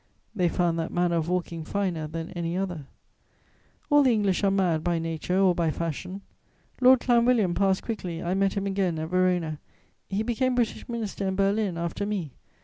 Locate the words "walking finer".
1.29-2.07